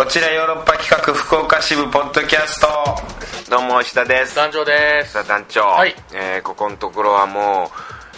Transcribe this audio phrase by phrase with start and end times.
[0.00, 2.68] こちらヨーロッパ企画福岡支部ポッドキャスト。
[3.50, 4.34] どうも石田です。
[4.34, 5.12] 団長です。
[5.12, 5.94] さあ団長、はい。
[6.14, 7.68] えーここのところはもう、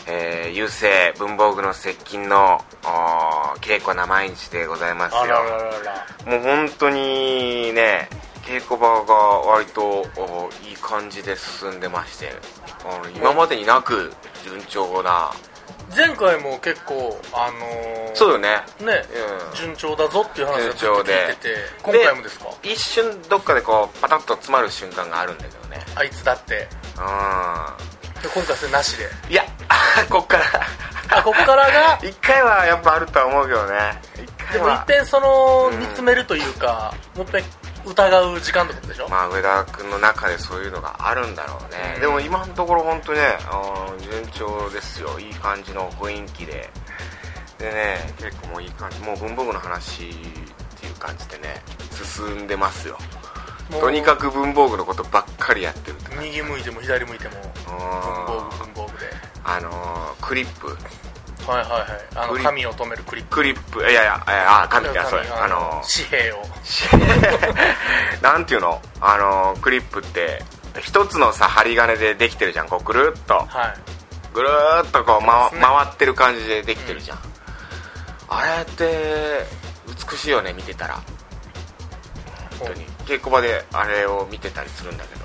[0.09, 5.23] えー、郵政文房具の接近のおー稽古な毎日でございますよ。
[5.23, 5.71] あららら
[6.25, 6.39] ら。
[6.39, 8.09] もう本当にね
[8.45, 9.83] 稽古場が割と
[10.17, 12.31] おいい感じで進んでまして
[12.85, 14.13] あの今までになく
[14.45, 15.33] 順調な
[15.97, 18.63] 前回も結構あのー、そうよね。
[18.81, 19.03] ね、
[19.51, 19.57] うん。
[19.57, 22.47] 順調だぞっていう話をずっと聞いてて今回もですか？
[22.63, 25.79] 一瞬どっかでこうパタッと詰まる瞬間があるんだけどね。
[25.95, 26.69] あいつだって。
[26.97, 29.05] うで今回それなしで。
[29.05, 29.45] んいや
[30.09, 30.45] こっから。
[31.19, 31.99] あここからが？
[32.07, 34.01] 一回はやっぱあるとは思うけどね。
[34.15, 34.77] 一で回は。
[34.77, 35.79] も一遍そのうん。
[35.81, 37.45] 見つめるというか、もう一遍
[37.87, 42.01] 疑う時間ってことでしょ、まあ上田君の中でそういうのがあるんだろうね、うん。
[42.01, 43.21] でも今のところ本当ね
[44.01, 45.19] 順調ですよ。
[45.19, 46.71] いい感じの雰囲気で。
[47.59, 48.99] でね結構もういい感じ。
[49.01, 50.13] もう文房具の話っ
[50.81, 52.99] ていう感じでね進んでますよ。
[53.81, 57.35] とにかく文房具のことばっかりやってるって右向いても左向いても
[57.67, 57.79] 文
[58.27, 59.07] 房具文房具で。
[59.45, 60.77] あのークリップ
[61.47, 61.91] はいはいはい。
[62.15, 63.31] あの紙を留めるクリップ。
[63.31, 63.81] クリップ。
[63.81, 65.45] いやいやいやあ紙ってあそうや。
[65.45, 66.43] あの紙幣を。
[68.23, 68.81] なんていうの？
[69.01, 70.43] あのクリップって
[70.81, 72.69] 一つのさ針金でできてるじゃん。
[72.69, 73.35] こうぐるっと。
[73.35, 73.93] はい。
[74.35, 75.61] ぐるーっとこう、まね。
[75.61, 77.19] 回ってる感じでできてるじゃん、
[78.31, 79.45] あれって
[80.11, 81.03] 美しいよね見てたら。
[82.59, 82.87] 本当に。
[83.05, 85.23] 稽古場であれを見てたりするんだけ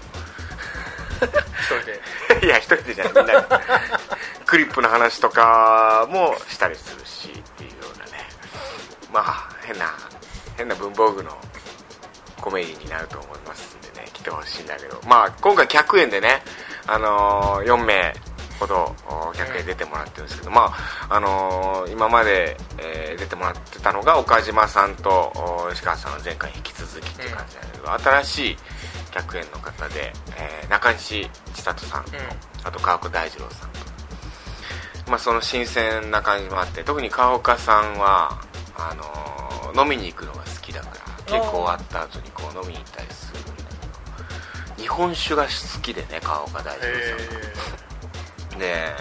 [1.18, 2.02] 一人で。
[2.42, 3.14] ど いや一人でじゃない。
[3.14, 3.48] みんなで
[4.48, 8.12] クリップの話とかもしたりするしっていうようなね。
[9.14, 9.86] まあ変な
[10.58, 11.32] 変な文房具の
[12.42, 15.00] コメディになると思いますんでね来てほしいんだけど。
[15.08, 16.42] まあ今回100円でね
[16.88, 18.14] あのー4名
[18.60, 20.74] ほどお100円出てもらってるんですけど、ま
[21.10, 28.58] ああのー今まで、えー出てもらってたのが岡島さんとお吉川さんは前回引き続きっていう感じなんだけど、新しい
[29.12, 32.18] 100円の方で、えー中西千里さんと、うん。
[32.64, 33.80] あと川岡大二郎さんと、
[35.08, 38.42] まあ、その新鮮な感じもあって特に川岡さんは
[38.76, 39.38] あのー
[39.80, 40.96] 飲みに行くのが好きだから
[41.26, 43.62] 結構終わった後にこう飲みに行ったりするんだけ
[44.76, 45.50] ど日本酒が好
[45.82, 48.60] きでね川岡大二郎さん。
[48.60, 48.96] がえ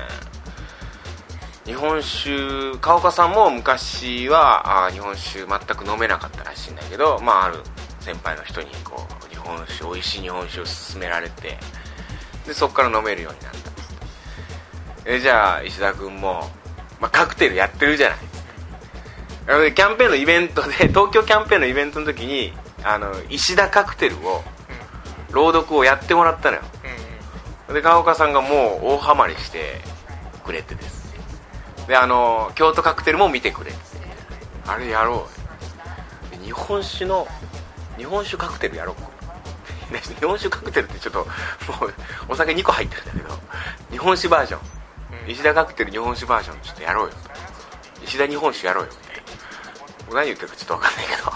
[1.64, 7.60] で日本酒川岡さんも昔はあー日本酒全く飲めなかったらしいんだけど、まあ、ある
[8.00, 11.56] 先輩の人にこう日本酒美味しい日本酒を勧められて
[12.46, 13.75] でそこから飲めるようになった
[15.08, 16.42] えじゃあ石田君も、
[17.00, 18.14] まあ、カクテルやってるじゃな
[19.66, 19.72] い。
[19.72, 22.52] キャンペーンのイベントで 東京キャンペーンのイベントの時に
[22.82, 24.42] あの石田カクテルを
[25.30, 26.62] 朗読をやってもらったのよ。
[26.82, 26.90] うん。
[27.68, 29.80] うんで川岡さんがもう大ハマりして
[30.44, 31.04] くれてです。
[31.12, 31.20] ね
[31.86, 33.78] であの京都カクテルも見てくれて。
[34.66, 35.28] あれやろ
[36.34, 36.36] う。
[36.36, 37.28] で日本酒の
[37.96, 38.96] 日本酒カクテルやろ
[39.90, 39.94] う。
[39.94, 41.94] ね 日本酒カクテルってちょっともう
[42.30, 43.38] お酒2個入ってるんだけど
[43.92, 44.60] 日本酒バージョン。
[44.60, 44.75] うん
[45.26, 47.14] 石田カクテル日本酒バージョンちょっとやろうよ。
[48.04, 48.90] 石田日本酒やろうよ。
[48.92, 51.32] って何言ってるかちょっと分かんないけど。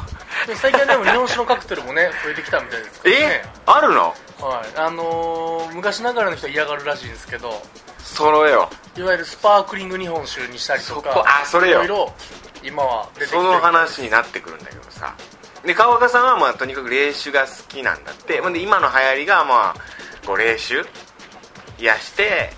[0.47, 3.21] で最近はでも日本酒のカクテルもね増えてきたみたいですからえ？
[3.21, 4.01] ねあるの？
[4.01, 4.79] はい。
[4.79, 7.63] あのー昔ながらの人は嫌がるらしいんですけど。
[7.99, 8.71] 揃えよ。
[8.97, 11.85] いわゆるスパークリング日本酒にしたりとかあそれよ。
[11.85, 12.13] いろ
[12.63, 15.15] 今は出てきてるその話になってくるんだけどさ。
[15.65, 19.75] で川岡さんはまあとにかく冷酒が好きなんだって、ほんで今の流行りがまあ
[20.27, 20.85] こう冷酒冷
[21.81, 22.51] やして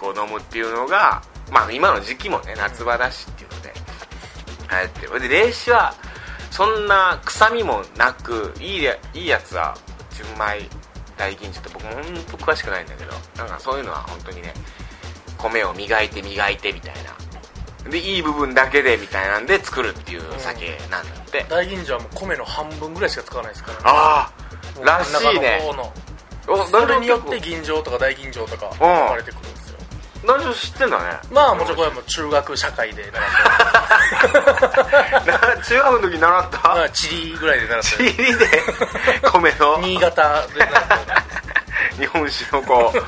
[0.00, 1.22] こう飲むっていうのが
[1.52, 3.72] まあ今の時期もね夏場だしっていうので
[4.70, 5.94] 流行ってで冷酒は
[6.50, 9.76] そんな臭みもなくいいやいいやつは
[10.16, 10.66] 純米
[11.18, 14.54] 大吟醸って僕も本当詳しくないんだけどなんかそういうのは本当にね
[15.36, 17.20] 米を磨いて磨いてみたいな。
[17.90, 23.82] でいい部分だけでみたいなんで作るっていう酒なんだって、大吟醸はもう米の半分ぐらいしか使わないですからね。
[23.86, 24.32] あ
[24.82, 25.62] あらしいね。
[26.46, 29.59] おのそれによって男吟醸とか大吟醸とか生まれてくるんで
[30.20, 31.18] すよ女知ってんだね。
[31.30, 33.22] まあもちろんこれはもう中学社会で習っ
[35.26, 36.58] な 中学の時習った？
[36.58, 37.88] たまあ地理ぐらいで習った。
[37.88, 38.62] チリで？
[39.32, 39.78] 米の？
[39.80, 40.70] 新潟で習っ
[41.06, 41.24] た。
[41.98, 43.02] 日本酒のこう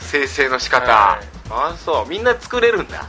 [0.00, 1.26] 生成の仕方、はい。
[1.50, 2.08] あそう。
[2.08, 3.04] みんな作れるんだ。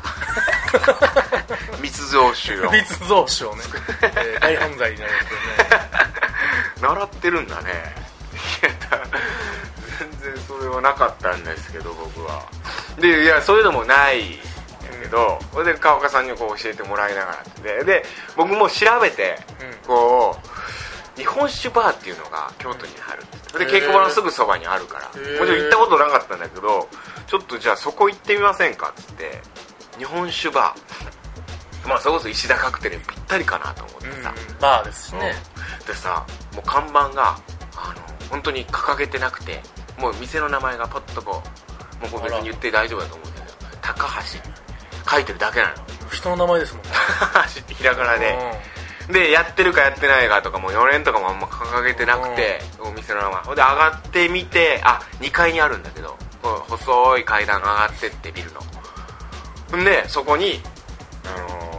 [1.81, 2.71] 密造酒を。
[2.71, 3.63] 密造酒をね、
[4.01, 5.89] えー大犯罪になるんですけどね。
[6.81, 7.95] 習ってるんだね。
[9.99, 12.43] 全然それはなかったんですけど僕は
[12.99, 14.21] でいやそういうのもない
[15.01, 18.03] けど、それで川岡さんにこう教えてもらいながらでで
[18.35, 19.37] 僕も調べて、
[19.83, 19.87] うん。
[19.87, 23.23] こう日本酒バーっていうのが京都にある
[23.59, 25.07] で稽古場のすぐそばにあるから。
[25.07, 26.87] もちろん行ったことなかったんだけど
[27.27, 29.41] ちょっとじゃあそこ行ってみませんかっつって。
[29.97, 31.87] 日本酒バー。
[31.87, 35.33] まあそれこそ石田カクテルにぴったりかなと思ってさ、うんバーですしね、
[35.81, 37.37] ってさもう看板が
[37.75, 39.61] あの本当に掲げてなくて
[39.97, 41.68] もう店の名前がポッとこう
[42.01, 45.11] もうこれ別に言って大丈夫だと思うんだけど高橋。
[45.11, 45.73] 書いてるだけなの。
[46.11, 48.37] 人の名前ですもんね高橋ってひらがなで。
[49.09, 53.43] でやってるかやってないかとかも4年とかもあんま掲げてなくてお店の名前。
[53.43, 58.61] ほんで上がってみてあ2階にあるんだけど細い階段上がってってビルの。
[59.71, 60.61] ほんでそこに、
[61.25, 61.69] あのー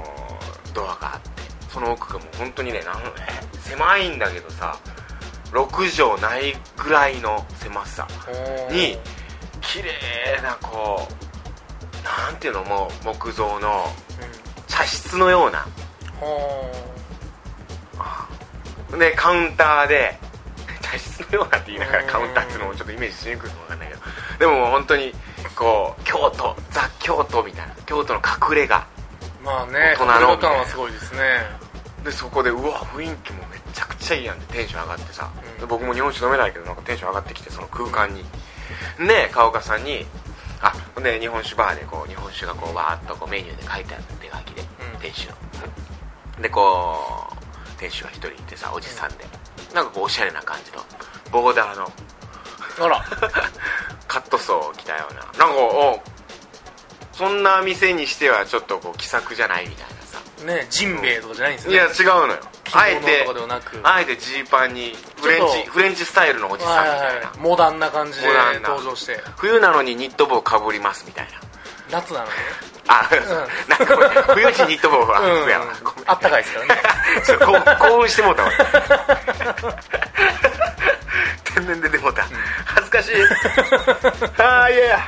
[0.72, 1.30] ドアがあって
[1.68, 4.78] その奥がもう本当にねなんえ狭いんだけどさ
[5.52, 8.06] 6畳ないぐらいの狭さ
[8.70, 8.96] うんに
[9.70, 13.84] 綺麗なこうなんていうのもう木造の
[14.66, 15.64] 茶室のような。
[18.92, 18.98] うん。
[18.98, 20.18] でカウンターで
[20.82, 24.00] 茶室のようなって言いながらカウンターっていうのもちょっとイメージしにくいかもわかんないけど。
[24.40, 25.14] でも本当に
[25.54, 28.84] こう京都ザ京都みたいな京都の隠れ家。
[29.44, 30.12] まあね大人の。
[30.12, 31.59] 隠れ家感はすごいですね
[32.04, 35.60] でそこでうわ雰囲気もめちゃくちゃいいやんってテンション上がってさ、うん。
[35.60, 38.24] で僕も日本酒飲めないけどなんかテンション上がってきてその空間に。
[38.98, 40.06] で川岡さんに
[40.62, 45.00] あほんで日本酒バーでこう日本酒がこうわーっとこうメニューで書いてある手書きで、うん。
[45.00, 45.34] 店主の。
[46.42, 49.24] でこう店主が一人いてさおじさんで、
[49.74, 50.78] なんかこうおしゃれな感じの
[51.30, 51.92] ボーダーの
[52.80, 53.04] あら。
[54.08, 55.20] カットソーを着たような。
[55.20, 56.02] なんかお
[57.12, 59.90] そんな店にしてはちょっとこう気さくじゃないみたいな。
[59.94, 59.99] さ
[60.44, 61.76] ねジンベエとかじゃないんですよね。
[61.76, 61.88] いや違
[62.24, 62.38] うのよ。
[62.72, 63.26] あえて
[63.82, 67.38] あえてジーパンにフレンチフレンチスタイルのおじさんみたいな、はいはいはい。
[67.38, 68.28] モダンな感じで
[68.62, 69.20] 登場して。
[69.36, 71.32] 冬なのにニット帽かぶりますみたいな。
[71.90, 72.36] 夏なのにね。
[72.86, 73.08] あ、
[73.68, 74.10] なんかごめん。
[74.10, 75.20] 冬にニット帽は
[76.06, 76.82] あったかいですからね。
[77.26, 77.60] ちょっとこう
[77.90, 78.50] 興奮してもうたわ。
[81.44, 82.24] 天然で出もうた、
[82.64, 83.12] 恥ずかしい。
[84.40, 85.00] ああいや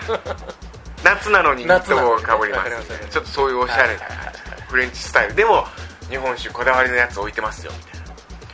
[1.05, 2.71] 夏なのにニット帽をかぶります。
[3.11, 5.35] ちょっとそういうおしゃれなはいはいはいフレンチスタイル。
[5.35, 5.67] でも
[6.09, 8.01] 日本酒こだわりのやつ置いてますよみたい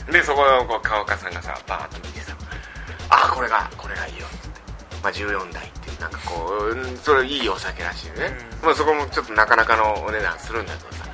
[0.06, 0.12] な。
[0.12, 2.36] でそこのこう川岡さんがさバーッと見てさ
[3.08, 4.48] あこれがこれがいいよって。
[5.00, 8.66] まあ、14台っていうなんかこううんそれいいお酒らしいよね、うん。
[8.66, 11.04] まあ、そこもちょっとなかなかのお値段するんだけどさ。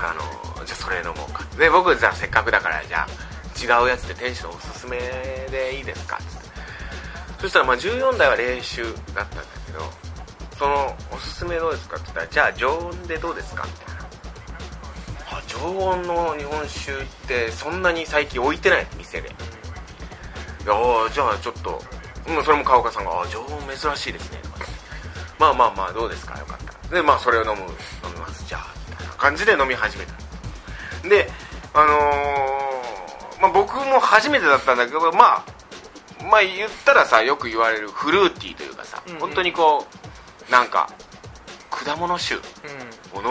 [0.00, 0.14] あ
[0.58, 1.44] のじゃあそれ飲もうか。
[1.56, 4.98] で僕じゃあせっかくだからじゃあ違うやつで店主のおすすめ
[5.50, 6.48] でいいですかっつって。
[7.42, 10.07] そしたらまあ14台は冷酒だったんだけど
[10.58, 15.38] そのおすすめどうですかって言ったらじゃあ常温でどうですかみたいな。
[15.38, 19.28] あ常温の日本酒ってそんなに最近置いてない店で。
[19.28, 19.32] い
[20.66, 21.80] やあじゃあちょっと、
[22.26, 24.74] うん、それも川岡さんが「あ常温珍しいですね」とか言って
[25.38, 26.38] まあまあまあどうですか？
[26.38, 26.78] よかったら。
[26.88, 27.66] でまあそれを飲む飲
[28.12, 28.44] みます。
[28.46, 31.08] じゃあみたいな感じで飲み始めた。
[31.08, 31.30] で
[31.74, 35.44] あのーまあ僕も初めてだったんだけどまあ
[36.24, 39.20] まあ言ったらさよく言われるフルーティーというかさ、うんうん。
[39.20, 40.07] 本当にこう
[40.50, 40.88] なんか
[41.70, 42.42] 果物酒うん。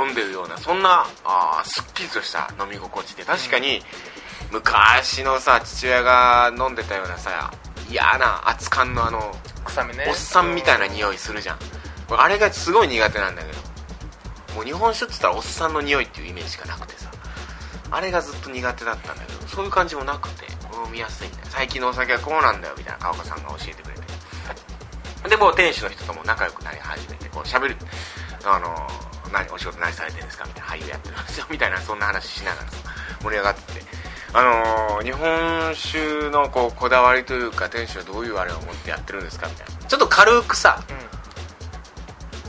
[0.02, 3.82] を飲んでるようなそんなあーすっきりとした飲み心地で確かに
[4.52, 7.52] 昔のさ父親が飲んでたようなさ
[7.90, 9.36] 嫌な熱燗のあの
[9.66, 10.06] 臭みね。
[10.08, 11.60] おっさんみたいな匂いするじゃん。
[12.10, 13.58] 俺あれがすごい苦手なんだけど
[14.56, 17.12] もう日本酒っつったらおっさんの匂いっていうイメージしかなくてさ
[17.92, 20.46] あれがずっと苦手だったんだけどそういう感じもなくて
[20.86, 24.07] 飲みやすいみたいな最近のお酒はこうなんだよみたいな川岡さんが教えてくれて
[25.28, 27.76] でもう店主の人とも仲良くなり始めてこう喋る
[28.46, 28.88] あの
[29.32, 30.46] 何お仕事何されてるんですか？
[30.46, 31.46] みたいな俳優やってるんですよ。
[31.52, 32.78] みたいなそんな話しながらさ
[33.22, 33.98] 盛り上がってて。
[34.34, 39.48] あの日本酒のこうこだわりというか店主はどういうあれを持ってやってるんですか？
[39.48, 39.86] みたいな。
[39.88, 40.82] ちょっと軽くさ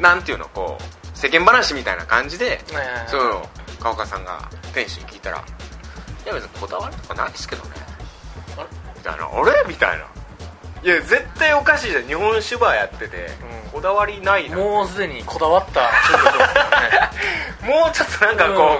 [0.00, 0.48] なんていうの？
[0.48, 2.60] こう世間話みたいな感じで
[3.08, 3.42] そういう
[3.80, 4.40] 川岡さんが
[4.74, 5.38] 店主に聞いたら
[6.24, 7.70] 「いや別にこだわりとかないですけどね」
[8.96, 10.04] みたいな「あれ?」みたいな
[10.88, 12.04] 「いや絶対おかしいじゃん。
[12.04, 13.28] 日本酒バーやってて、
[13.66, 13.70] うん。
[13.72, 14.56] こだわりないな。
[14.56, 15.82] ももうすでにこだわった。
[16.06, 16.80] 商品ですから
[17.68, 18.78] ねうちょっとなんかこ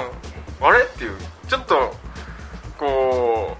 [0.62, 1.16] う、あれっていう。
[1.46, 1.94] ちょっと
[2.78, 3.56] こ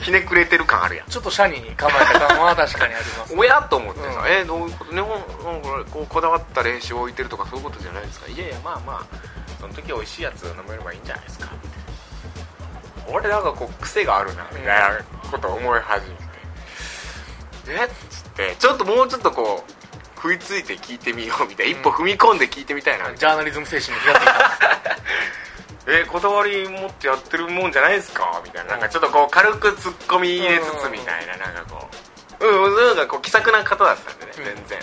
[0.00, 1.06] うひねくれてる感あるやん。
[1.08, 4.30] ちょっとシャに構えた感は確かにありますおやと思ってさ、うん。
[4.30, 8.28] えどういうこと日本なんかこうこだわった練習を置いてるとかそういうことじゃないですか？
[8.30, 9.06] いやいやまあまあ
[9.58, 11.48] その時美味しいやつ飲めればいいんじゃないですか
[13.10, 16.27] 俺なんかこう癖があるなみたいなことを思い始めて、
[17.68, 17.88] えっ？
[17.88, 19.72] つってちょっともうちょっとこう
[20.16, 24.96] 食いついて聞いてみようみたいな、一歩踏み込んで聞いてみたいな、ジャーナリズム精神に火がついた。
[25.90, 28.42] えこだわり持ってやってるもんじゃないですか？
[28.44, 28.72] みたいな。
[28.72, 31.88] なんかちょっとこう軽くツッコミ入れつつみたいななんかこ
[32.40, 32.46] う。
[32.46, 34.44] うんなんかこう気さくな方だったんでねうん。
[34.44, 34.80] 全然。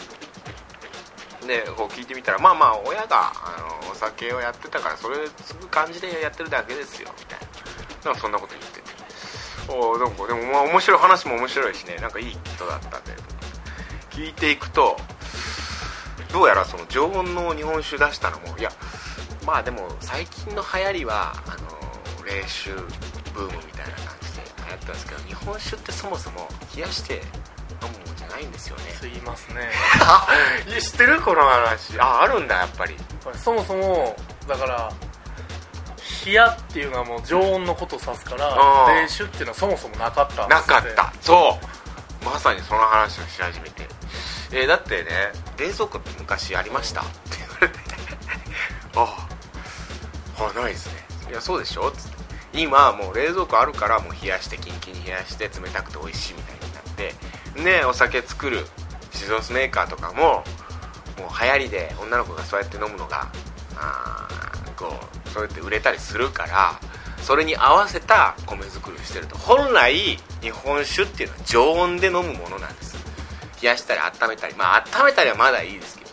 [1.48, 7.40] でこう聞いてみたらまあまあ親があのお酒をやってたからそれ継ぐ感じでやってるだけですよみたい
[8.14, 8.20] な。
[8.20, 8.75] そんなこと言ってて
[9.68, 11.96] おおでもでもまあ面白い話も面白いしね。
[11.98, 13.16] なんかいい人だったんで。
[14.12, 14.96] 聞いていくと
[16.32, 18.72] どうやらその常温の日本酒出したのもいや
[19.46, 22.72] まあでも最近の流行りはあの冷酒
[23.34, 24.46] ブームみたいな感じで
[24.76, 27.16] ったんですけど日本酒ってそもそも冷やして
[27.84, 28.84] 飲むもんじゃないんですよね。
[29.02, 29.70] 言いますね。
[30.80, 32.00] 知ってるこの話。
[32.00, 32.96] ああるんだやっぱり
[33.36, 34.16] そもそも
[34.48, 34.92] だから
[36.26, 38.50] 冷やっていうのはもう常温のことを指すから
[39.02, 41.14] 冷酒っていうのはそもそもなかったんですなかった。
[41.22, 41.58] そ
[42.22, 42.26] う。
[42.26, 43.88] まさにその話をし始めて、
[44.52, 45.10] えーだってね
[45.58, 47.74] 冷蔵庫って昔ありました、って言われて。
[48.96, 49.28] あ
[50.40, 50.94] ああないですね。
[51.30, 51.92] いやそうでしょ？
[51.92, 52.60] つって。
[52.60, 57.14] 今もう冷蔵庫あるからもう冷やしてキンキンに冷やして冷たくて美味しいみたいになって。
[57.62, 58.66] ねお酒作る
[59.12, 60.44] シソースメーカーとかも
[61.18, 63.32] もう流行りで女の子がそうやって飲むのが
[63.78, 66.80] あーこうそうやって売れたりするから
[67.22, 69.38] それに合わせた米作りをしてると。
[69.38, 72.96] 本来日本酒っていうのは常温で飲むものなんです。
[73.62, 74.56] 冷やしたり温めたり。
[74.56, 76.12] まあ温めたりはまだいいですけど。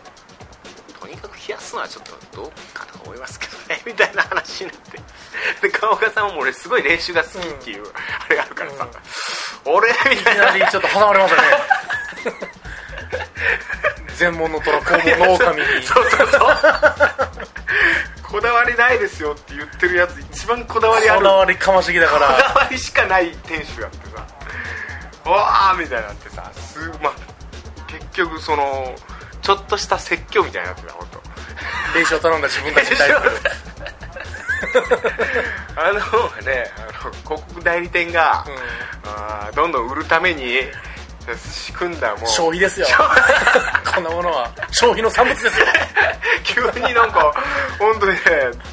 [1.01, 3.83] とにかく冷やすのはちょっとどうかと思いますけどね。
[3.87, 5.69] みたいな話になって。
[5.69, 7.85] で川岡さんも俺すごい練習が好きっていう、
[8.19, 8.89] あれがあるからさ、
[9.67, 10.47] 俺みいたいな。
[10.47, 11.49] きなりちょっと離れましたね。
[14.17, 15.83] 全門の虎肛門の狼に。
[15.83, 17.32] そうそうそう
[18.33, 24.27] こだわりないですよって言ってるやつ一番こだわりあるこだわりかましてきだかこだらわりしかない店主があってさ
[25.27, 27.13] うわーみたいになってさすまあ
[27.87, 28.95] 結局その
[29.43, 33.21] ちょっとした説教みたいになってた本当練習を頼んだ自分たちに対する。
[35.77, 35.93] あの
[36.47, 38.47] ねあの広告代理店が、
[39.05, 40.61] あーどんどん売るために
[41.37, 42.27] 仕組んだもう。
[42.27, 42.87] 消費ですよ。
[43.95, 44.51] こんなものは。
[44.71, 45.67] 消費の産物ですよ。
[46.45, 47.33] 急になんか
[47.79, 48.21] 本当にね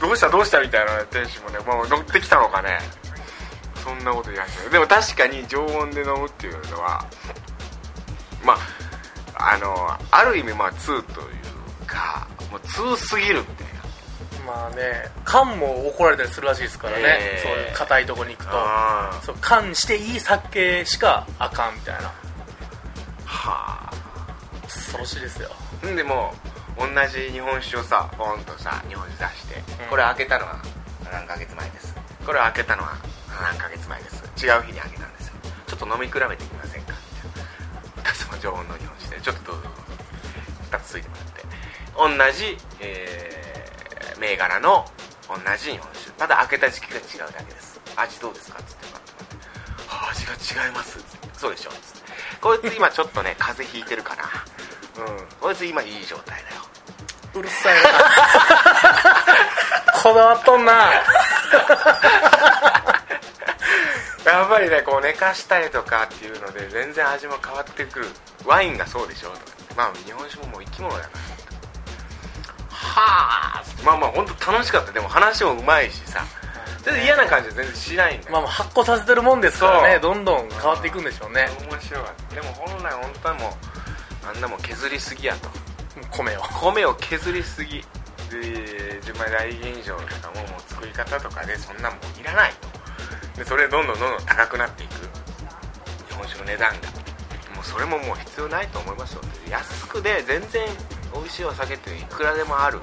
[0.02, 2.80] どうしたどうしたみたいな店主もねもう乗ってきたのかね。
[3.84, 7.04] そんなこと言いましたよでも確かに常温で飲むっていうのは
[8.44, 8.58] ま
[9.36, 13.80] ああのある意味まあ2というかもう2すぎるみたいな。
[14.46, 18.52] まあね缶も怒られたりするらしいですからね、えーそういう硬いとこに行くと。
[18.54, 22.12] あそう缶していい酒しかあかんみたいな
[23.40, 23.92] は
[24.64, 25.50] 恐ろしいですよ。
[25.82, 26.34] でも
[26.78, 29.90] 同じ日本酒をさポンとさ日本酒出して、うん。
[29.90, 30.62] これ開けたのは
[31.12, 31.96] 何ヶ月前です。
[32.26, 32.98] これ開けたのは
[33.42, 34.24] 何ヶ月前です。
[34.46, 35.34] 違う日に開けたんですよ。
[35.68, 36.94] ちょっと飲み比べてみませんか？
[36.94, 38.12] みたいな。
[38.12, 39.22] 2つの常温の日本酒で。
[39.22, 39.82] ちょっとどうぞどうぞ
[40.72, 41.44] 2つついてもらって。
[41.96, 44.84] 同じ、えー銘柄の
[45.30, 46.12] 同じ日本酒。
[46.20, 47.80] ただ開けた時期が違うだけです。
[47.96, 48.60] 味どうですか？
[48.60, 49.48] っつってパッと待って。
[49.88, 51.00] はあ味が違います。
[51.00, 51.30] っつって。
[51.34, 51.70] そうでしょ？
[51.72, 51.99] っつって
[52.42, 54.24] こいつ今ちょっとね風邪ひいてるかな。
[55.04, 55.28] うん。
[55.40, 56.62] こいつ今いい状態だよ。
[57.36, 57.90] うるさいな。
[60.02, 60.74] こだわっとんな。
[64.26, 68.08] やっぱりねこう寝かしたりとかっていうので全然味も変わってくる。
[68.46, 69.42] ワインがそうでしょとか
[69.76, 71.20] まあ日本酒ももう生き物だから。
[72.70, 73.64] はあ。
[73.84, 74.92] まあまあ本当楽しかった。
[74.92, 76.24] でも話もうまいしさ
[76.90, 81.48] ちょっと嫌な感じは全然しないんだよ、まあまあ発酵させてるもんですからねどんどん変わっていくんでしょうね。
[81.70, 83.52] 面白かったでも本来本当はもう
[84.28, 85.50] あんなもん削りすぎやと。
[86.12, 86.42] 米を。
[86.42, 87.82] 米を削りすぎ
[88.30, 92.52] で純米大吟醸とかももう作り方とかでそんなもんいらない
[93.34, 93.40] と。
[93.40, 94.94] でそれでどんどんどんどん高くなっていく。
[96.10, 96.90] 日本酒の値段が。
[97.56, 99.22] もうそれももう必要ないと思いますよ。
[99.50, 100.68] 安くで全然
[101.14, 102.80] 美味しいお酒っていくらでもある。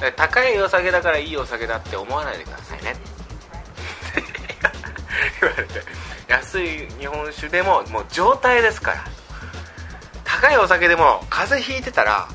[0.00, 2.94] で高いお酒だからいいお酒だって思わないでくださいね
[5.40, 5.82] 言われて
[6.28, 9.04] 安い日本酒でももう状態ですから。
[10.24, 12.28] 高いお酒でも風邪ひいてたら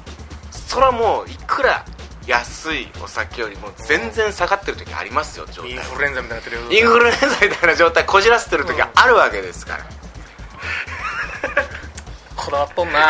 [0.52, 1.86] それはもういくら
[2.26, 5.72] 安いお酒よりも全然下がってる時ありますよ状態。
[5.72, 9.86] インフルエンザみたいになってるインフルエンザみたいな状態こじらせてる時はあるわけですから、
[12.36, 13.08] こだわっとんな。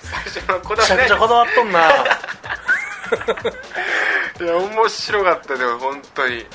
[0.00, 1.90] 最初のこめちゃくちゃこだわっとんな。
[4.40, 6.46] いや面白かったでも本当に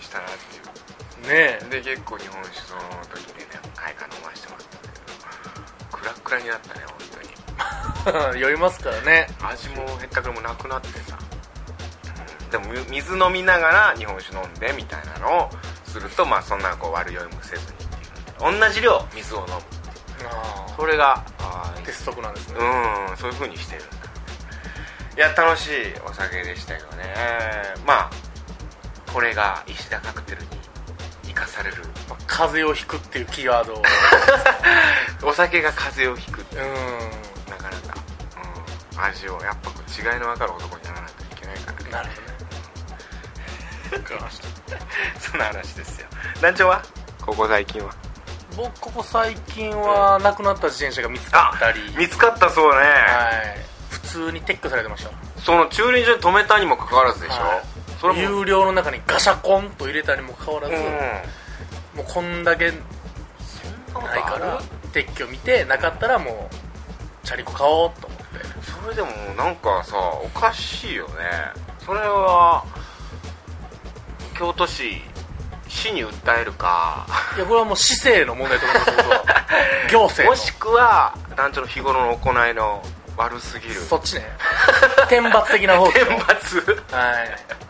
[0.00, 0.64] したなっていう。
[1.28, 1.64] ねえ。
[1.70, 2.80] で結構日本酒その
[3.12, 4.98] 時でね何回か飲ませてもらったんだけ
[5.92, 5.98] ど。
[5.98, 8.40] クラックラになったね本当に。
[8.40, 9.28] 酔いますからね。
[9.42, 11.22] 味もへったくれもなくなってさ、う
[12.50, 15.50] んでもみ水飲みながら日本酒飲んでみたいなのを
[15.84, 18.60] するとまあそんなこう悪酔いもせずにっていう。
[18.60, 19.60] 同じ量水を飲む。
[20.30, 21.24] あそれが
[21.84, 22.58] 鉄則なんですね。
[22.60, 23.96] うんそういう風にしてるんだ。
[25.16, 25.72] いや楽しい
[26.04, 27.14] お酒でしたけどね。
[27.86, 28.10] まあ
[29.14, 30.48] これが石田カクテルに
[31.22, 31.76] 生かされる
[32.08, 33.82] まあ風邪をひくっていうキーワードを。
[35.30, 36.56] お酒が風邪をひくう。
[37.48, 38.00] なかなか、
[38.92, 41.78] うん、味をやっぱ違いの分かる男にならないといけないから。
[41.78, 42.22] ねんなるほ
[44.18, 44.30] どね。
[45.20, 45.38] そん。
[45.38, 46.08] な話ですよ。
[46.40, 46.82] 団長は？
[47.24, 47.94] ここ最近は。
[48.56, 51.94] 僕ここ最近は亡くなった自転車が見つかったり。
[51.96, 53.64] 見つかったそうね、はい。
[53.90, 55.10] 普通に撤去されてました。
[55.40, 60.80] その駐輪場に止めたにもかかわらずでしょ、はいそれも有料の中にガシャコンと入れたにもかかわらず、うん。
[60.80, 62.80] もうこんだけない
[64.22, 64.60] から
[64.92, 68.24] 撤去見てなかったらもうチャリコ買おうと思って。
[68.62, 71.14] それでもなんかさおかしいよね。
[71.84, 72.64] それは
[74.36, 75.00] 京都市
[75.68, 77.06] 市に訴えるか。
[77.36, 79.24] いやこれはもう市政の問題と思います僕は。
[79.90, 80.30] 行政の。
[80.30, 82.82] もしくは団長の日頃の行いの
[83.16, 83.74] 悪すぎる。
[83.80, 84.22] そっちね。
[85.08, 85.90] 天罰的な方。
[85.92, 86.58] 天罰。
[86.90, 87.64] はい。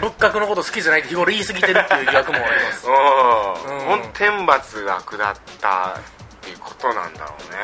[0.00, 2.86] 仏閣のこと好きじゃないって日頃言い過ぎてるっていう疑惑もあります。
[2.88, 3.84] うんうん。
[3.86, 6.00] ほんと天罰が下ったっ
[6.42, 7.58] ていうことなんだろうね。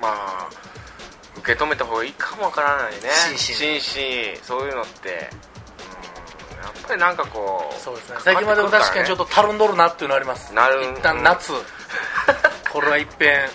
[0.00, 0.68] まあ
[1.38, 2.98] 受け止めた方がいいかもわからないね。
[3.10, 8.16] 真摯真摯そういうのって、うん、やっぱりなんかこうそうですね。
[8.20, 10.52] 最近までも確かにちょっとたるんどるなっていうのあります。
[10.52, 10.82] なる。
[10.82, 11.52] 一旦夏。
[12.70, 13.48] これは一遍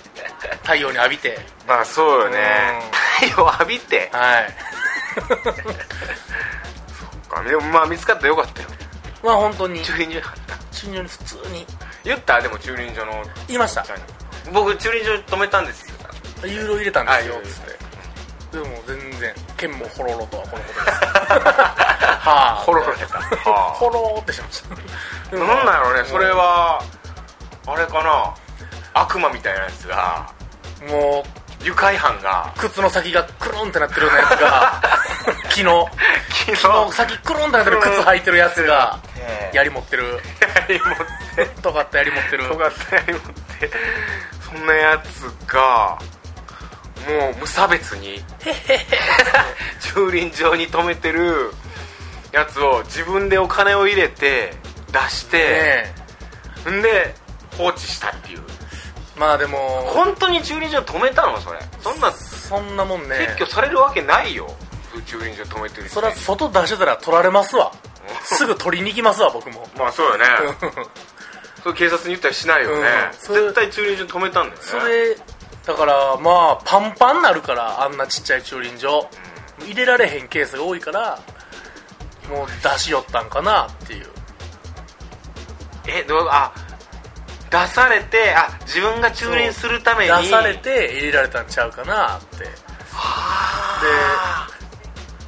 [0.63, 1.39] 太陽に浴びて。
[1.67, 4.09] まあそうよね太陽浴びて。
[4.11, 4.47] はい。
[7.49, 8.69] でもまあ見つかったらよかったよ。
[9.23, 9.81] まあ本当に。
[9.83, 10.55] 駐輪場にあった。
[10.75, 11.65] 中に普通に。
[12.03, 12.41] 言った？
[12.41, 13.23] でも駐輪場の。
[13.47, 13.85] 言いました。
[14.51, 15.95] 僕駐輪場に止めたんですよ。
[16.45, 17.27] ユーロ入れたんです。
[17.27, 18.57] よあつって。
[18.57, 20.97] でも全然剣もほろろとはこのことです。
[21.49, 22.55] はあ。
[22.65, 23.17] ほろろやった。
[23.17, 23.53] はあ。
[23.79, 24.63] ほろーってしまし
[25.31, 25.37] た。
[25.37, 26.83] なんだろうねそれは
[27.65, 28.33] あれかな？
[28.93, 30.27] 悪魔みたいなやつが。
[30.87, 31.25] も
[31.63, 34.81] 愉快犯がう靴の先がクルンってなってるようなやつが
[35.49, 35.63] 昨日。
[36.45, 39.57] 昨昨日先クルンってなってる靴履いてるやつがええ。
[39.57, 40.19] 槍持ってる。
[40.67, 40.97] 槍持っ
[41.35, 43.21] て尖った槍持ってる尖った槍持っ
[43.59, 43.71] て
[44.45, 45.97] そんなやつが
[47.07, 48.23] もう無差別に
[49.81, 51.53] 駐輪場に止めてる
[52.31, 54.53] やつを自分でお金を入れて
[54.91, 55.37] 出して、
[56.65, 57.13] ねんで
[57.57, 58.39] 放置したっていう。
[58.39, 58.52] え
[59.15, 61.59] まあでも本当に駐輪場止めたのそれ？
[61.81, 63.35] そんなそんなもんね。
[63.37, 64.49] 撤去されるわけないよ。
[65.05, 67.71] 駐輪場止めてる人それは外出してたら取られますわ。
[68.23, 69.67] すぐ取りに行きますわ僕も。
[69.77, 70.25] まあそうよね。
[71.63, 72.89] それ警察に言ったりしないよね、
[73.29, 73.35] うん。
[73.35, 74.67] 絶対駐輪場止めたんだよね。
[74.67, 75.15] それ
[75.65, 79.07] だからまあパンパンになるからあんなちっちゃい駐輪場。
[79.61, 81.19] 入れられへんケースが多いから
[82.29, 84.07] もう出しよったんかなっていう。
[85.87, 86.51] えどうあ
[87.53, 92.45] 出されてあ自分が駐輪するために出されて入れられたんちゃうかなって。
[92.91, 94.47] は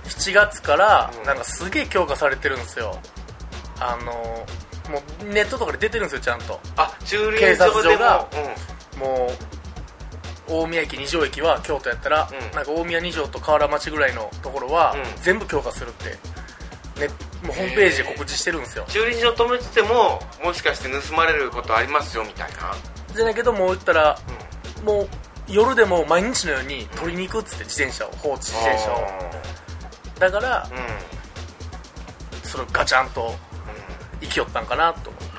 [0.05, 1.23] 7月からうん。
[1.23, 2.99] なんかすげえ強化されてるんですよ。
[3.79, 4.11] あの
[4.91, 6.59] もうネットとかで出てるんですよちゃんと。
[6.77, 8.27] あ駐輪警察署が
[8.95, 8.99] うん。
[8.99, 9.29] も
[10.49, 12.55] う大宮駅二条駅は京都やったら、うん。
[12.55, 15.21] なんか大宮二条と河原町ぐらいのところは、うん。
[15.21, 16.17] 全部強化するって、
[16.99, 17.08] ね、
[17.43, 18.86] もうホームページで告知してるんですよ。
[18.88, 22.75] 駐輪場止めててももしかして盗まれることありますよみたいな。
[23.13, 24.17] じゃないけどもう言ったら、
[24.84, 25.10] もう
[25.47, 29.03] 夜でも毎日のように取りに行くっつって自転車を放置自転車を。
[30.19, 30.84] だからうんうん
[32.43, 33.36] それをガチャンと
[34.21, 35.36] 生きよったんかなと思って。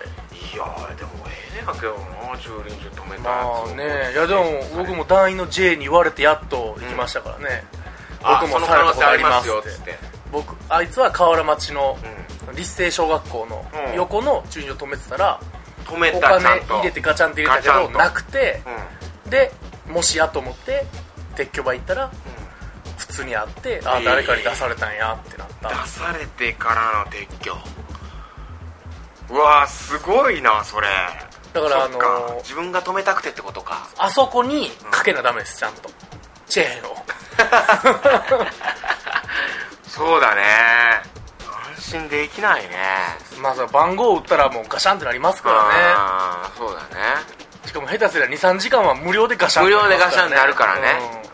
[0.55, 4.12] いやーでもええねやけどな駐輪場止めたまあね。
[4.12, 7.64] いやでも僕も団員の J に言われてやっと行きましたからね、
[8.23, 9.99] あ僕もされたことあありますすっってつって
[10.33, 11.99] 僕あいつは河原町の
[12.53, 13.95] う立成小学校のうん。
[13.95, 15.41] 横の駐輪場止めてたら
[15.85, 16.67] 止めおたちゃんと。
[16.67, 18.62] 金入れてガチャンって入れたけどなくて
[19.25, 19.31] うん。
[19.31, 19.53] で
[19.89, 20.85] もしやと思って
[21.37, 22.11] 撤去場行ったら
[22.97, 27.57] 普通にあってあえー誰かに出されたんやってなった、出されてからの撤去。
[29.31, 30.89] うわーすごいなそれ。
[31.53, 32.09] だからあそっか。
[32.31, 33.89] の自分が止めたくてってことか。
[33.99, 35.91] あそこにかけなダメですちゃんと。
[36.49, 36.97] チェーンを
[39.97, 40.43] そうだね。
[41.75, 42.77] 安心できないね。
[43.41, 46.95] まあその番号を打ったらもうガシャンってなりますからああそうだね。
[46.95, 47.01] ね
[47.65, 50.83] しかも下手すりゃ23時間は無料でガシャン無ってなります料でガシャンになるからね。
[51.21, 51.27] うん。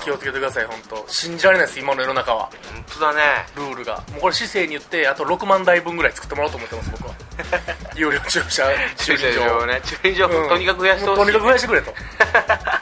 [0.00, 1.04] 気をつけてください本当。
[1.08, 2.50] 信じられないです今の世の中は。
[2.74, 3.20] うん本当だね。
[3.56, 3.96] ルールが。
[4.12, 7.14] もうこれ市政に言ってあと6万台分ぐらい作ってもらおうと思ってます僕は。
[7.94, 8.64] 有料駐車
[8.96, 9.80] 駐車場をね。
[9.84, 10.26] 駐輪場。
[10.26, 11.90] うんとにかく増やしてほしい、もうとにかく増やしてくれと。
[11.90, 11.94] い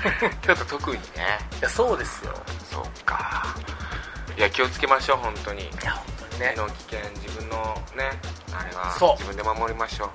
[0.42, 1.38] 京都特にね。
[1.60, 2.34] やそうですよ。
[2.70, 3.44] そっか。
[4.36, 5.62] いや気をつけましょう本当に。
[5.64, 6.52] いや本当にね。
[6.56, 8.10] 身の危険自分のね
[8.52, 9.12] あれはそう。
[9.12, 10.10] 自分で守りましょう。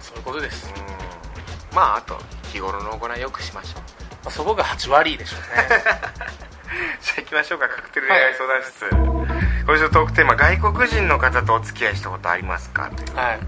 [0.00, 1.76] そういうことです、うん。
[1.76, 2.18] まああと
[2.52, 3.82] 日頃の行いよくしましょう。
[4.24, 5.68] まあ、そこが8割でしょうね。
[7.00, 8.86] じゃあ行きましょうかカクテル恋愛相談室、
[9.66, 12.90] 今週のトークテーマ外国人の方とお付き合いしたことありますか？
[12.90, 13.40] というね、はい。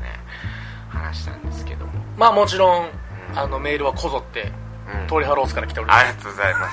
[0.88, 2.90] 話したんですけども、まあもちろん。
[3.34, 4.52] あのメールはこぞって
[5.00, 5.06] うん。
[5.06, 6.00] トリハロースから来ております。
[6.00, 6.70] ありがとうございま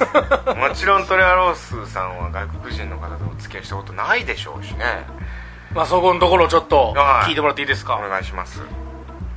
[0.66, 0.70] す。
[0.70, 5.06] もちろんトレアロースさんは外国人の方とお付き合いしたことないでしょうしね。
[5.74, 7.30] まあそこのところをちょっとはい。
[7.30, 8.62] 聞いてもらっていいですか、お願いします。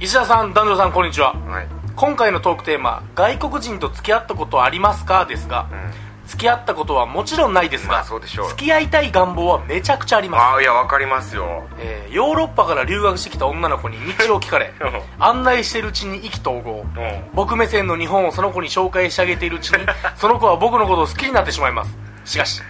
[0.01, 1.35] 石田さん男女さんこんにちは。
[1.49, 1.69] はい。
[1.95, 5.93] 今回のトークテーマ「外国人と付き合ったことありますか?」ですがうん
[6.33, 8.49] 付き合ったことはもちろんないですが、まあそうでしょう。
[8.49, 10.41] 付き合いたい願望はめちゃくちゃあります。
[10.41, 11.65] ああいやわかりますよ。
[11.79, 15.03] えーヨーロッパから留学してきた女の子に道を聞かれうん。
[15.23, 16.85] 案内してるうちに意気投合。
[16.97, 17.31] うん。
[17.35, 19.85] 僕目線の日本をその子に紹介してあげているうちに
[20.17, 21.97] その子は僕のことを好きになってしまいます。
[22.25, 22.63] しかし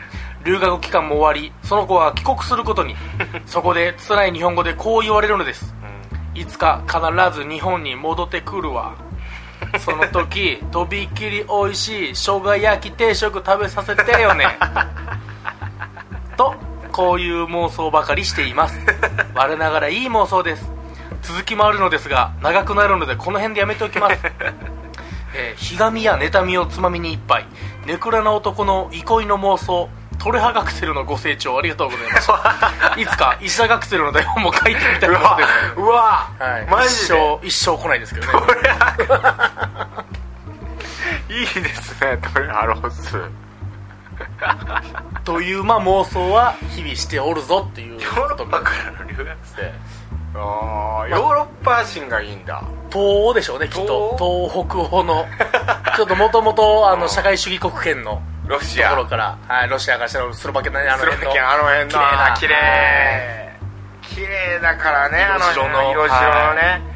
[0.45, 2.97] 留学期間も終わりその子は帰国することに
[3.47, 5.73] そこで辛い日本語でこう言われるのです。
[6.35, 6.99] いつか必
[7.39, 8.95] ず日本に戻ってくるわ
[9.79, 14.47] その時とびきり美味しい生姜焼き定食食べさせてよね。
[16.37, 16.55] と
[16.91, 18.79] こういう妄想ばかりしています。
[19.35, 20.71] 我ながらいい妄想です。
[21.23, 24.19] 続きもあるのですが長くなるのでこの辺でやめておきます。
[25.35, 27.47] えーひがみや妬みをつまみに一杯。
[27.87, 29.89] ネクラな男の憩いの妄想
[30.23, 38.33] トレハガクセルのご清聴ありがとうございました いつか石田ガクセルの台本も書いてみたいうものわですうわ、はい、マジ一で生一生来ないですけどね。
[41.29, 43.19] いいですねトレハロース
[45.25, 48.01] というまあ妄想は日々しておるぞっていう。
[48.01, 49.73] ヨーロッパからの留学生。
[50.37, 51.09] ああ。
[51.09, 52.63] ヨーロッパ人がいいんだ。
[52.93, 54.17] 東欧でしょうねきっと。
[54.17, 55.27] 東北欧の。
[55.97, 58.91] ちょっともともとあの社会主義国圏のロシア。
[58.91, 61.89] ところから、はい、ロシアからしたらスロバキアのあのスロ辺のバキアあの辺の。
[61.91, 63.59] 綺麗な綺麗。
[64.03, 64.61] 綺麗。
[64.61, 66.93] だからねあの色白の色白のはね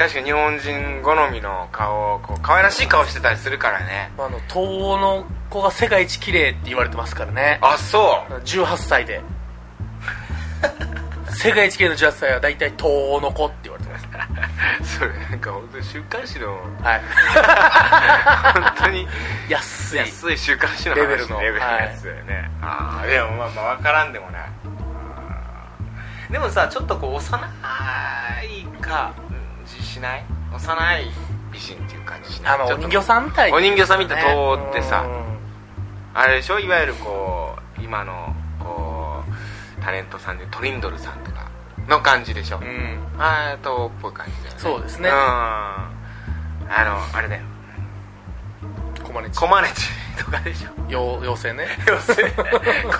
[0.00, 4.10] 確かに日本人好みの顔こう可愛らしい顔してたりするからね。
[4.16, 7.58] あの東欧の子が世界一綺麗って言われてますからね。
[7.60, 8.34] あそう。
[8.36, 9.20] 18歳で。
[11.36, 13.59] 世界一綺麗の18歳は大体東欧の子って
[14.82, 16.48] それなんか本当に週刊誌の
[16.82, 17.02] はい。
[18.54, 19.06] 本当に
[19.48, 19.98] 安い。
[20.00, 21.42] 安い週刊誌の話レベルの。
[21.42, 21.52] や
[21.96, 24.42] つだよね、ああでもまあまあ分からんでもない。
[26.30, 27.48] でもさちょっとこう幼
[28.44, 30.24] いかうんじしない？
[30.52, 31.10] 幼い
[31.52, 32.54] 美人っていう感じしない？
[32.54, 34.22] あのお人形さんみたいお人形さんみたいに
[34.56, 35.38] 通ってさうん。
[36.14, 36.58] あれでしょ？
[36.60, 41.29] いわゆるこう今のこうタレントさんでトリンドルさんとか
[41.90, 42.98] の感じでしょ、うん。
[43.18, 44.60] あーとっぽい感じだよね。
[44.60, 45.08] そうですね。
[45.10, 45.14] うん。
[45.16, 45.90] あ
[46.68, 47.42] のあれだよ。
[49.04, 49.38] コマネチ。
[49.38, 50.70] コマネチとかでしょ。
[50.88, 51.66] 妖妖精ね。
[51.88, 52.42] 要するにコ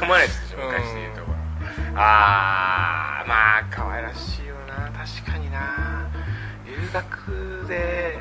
[0.06, 1.30] マネチでしょ昔で言うとこ。
[1.30, 4.90] ろああまあ可愛らしいよな。
[4.90, 6.10] 確かにな。
[6.66, 8.18] 留学で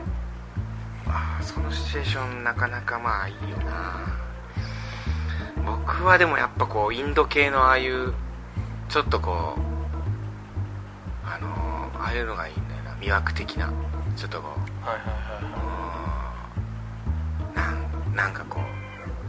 [1.08, 4.18] あーそのシチュエーションなかなかまあいいよな。
[5.66, 8.14] 僕はでもやっぱこうインド系のああいう
[8.88, 9.79] ちょっとこう
[11.30, 13.72] あのーああいうのがいいんだよな魅惑的な。
[14.16, 16.34] ちょっとこうはいはいはいは
[17.56, 18.60] なんなんかこ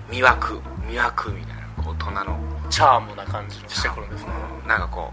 [0.09, 4.31] う魅惑魅惑みたいなこう大人のいチャームな感じのしてくるんですね。
[4.63, 5.13] うんなんかこ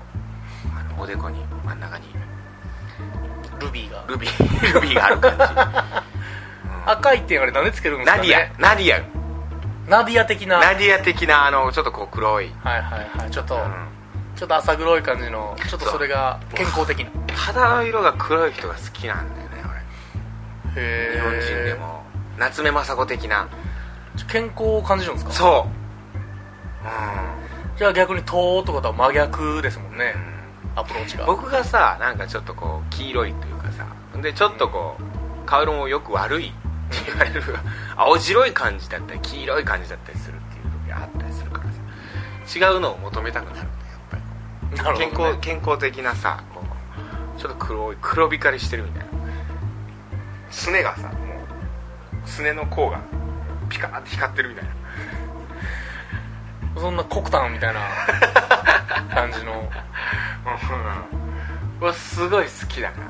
[0.65, 2.05] うあのおでこに真ん中に
[3.59, 4.03] ルビーが。
[4.07, 6.03] ルビー ルビーがある感
[6.85, 9.01] 赤い点あれなんでつけるんじですかナディねアナディア。
[9.89, 10.59] ナディア的な。
[10.59, 13.31] ナディア的なあのちょっとこう黒い、はいはいはい。
[13.31, 13.86] ちょっと、うん
[14.37, 17.09] ちょっと浅黒い感じのちょっとそれが健康的な。
[17.33, 19.57] 肌の色が黒い人が好きなんだよね
[20.75, 22.03] へ俺日本人でも。
[22.37, 23.49] 夏目雅子的な。
[24.27, 25.31] 健康を感じるんですか？
[25.31, 25.67] そ
[26.85, 26.85] う。
[26.85, 27.77] うん。
[27.77, 30.13] じゃあ逆に東欧とかとは真逆ですもんね。
[30.75, 31.25] アプローチが。
[31.25, 33.87] 僕がさなんかちょっとこう黄色いというかさ
[34.21, 36.49] でちょっとこう顔色もよく悪い。
[36.49, 36.51] っ
[36.89, 37.41] て言われる
[37.97, 41.79] 青白い感じだったり黄色い感じだったりするっていう時があったりするからさ。
[42.55, 43.67] 違うのを求めたくなる
[44.75, 49.07] なるほど、ね、健康健康的なさこうちょっと黒い黒光りしてるみたいな。
[50.49, 51.13] すねがさも
[52.25, 53.01] うすねの甲が
[53.69, 54.71] ピカーって光ってるみたいな。
[56.81, 57.81] そんな黒炭みたいな
[59.13, 59.69] 感じの。
[61.81, 61.93] うん。
[61.93, 63.07] すごい好きだから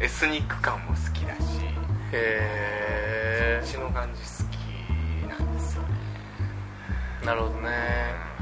[0.00, 1.64] エスニック感も好きだし。
[2.12, 5.88] へこっちの感じ好きなんですよね。
[7.22, 8.33] えなるほどね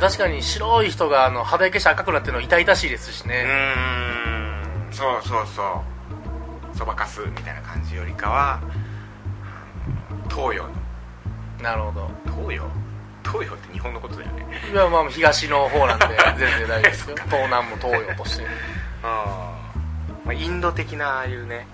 [0.00, 6.76] 確かに白い人があの肌焼けして赤くなってるの痛々しいですしうね、ーんそうそうそう。
[6.76, 8.60] そばかすみたいな感じよりかは
[10.10, 10.70] うん東洋の。
[11.62, 12.10] なるほど。
[12.24, 12.64] 東洋？
[13.22, 14.46] 東洋って日本のことだよね。
[14.72, 16.06] いやまあ東の方なんで
[16.38, 17.16] 全然大丈夫ですよ。
[17.26, 18.46] 東南も東洋として。
[19.02, 20.26] あー。
[20.26, 21.66] まあインド的なああいうね